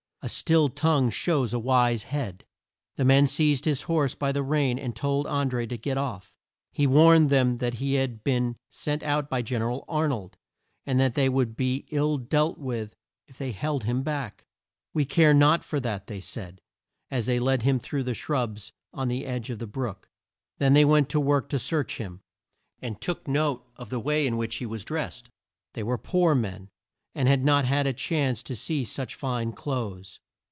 [0.23, 2.45] "A still tongue shows a wise head."
[2.95, 6.31] The men seized his horse by the rein and told An dré to get off.
[6.71, 10.37] He warned them that he had been sent out by Gen er al Ar nold
[10.85, 12.93] and that they would be ill dealt with
[13.27, 14.45] if they held him back.
[14.93, 16.61] "We care not for that," they said,
[17.09, 20.07] as they led him through the shrubs on the edge of the brook.
[20.59, 22.21] They then went to work to search him,
[22.79, 25.29] and took note of the way in which he was drest.
[25.73, 26.69] They were poor men,
[27.13, 30.21] and had not had a chance to see such fine clothes.